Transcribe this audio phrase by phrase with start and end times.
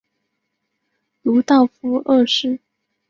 [1.21, 2.59] 鲁道夫二世。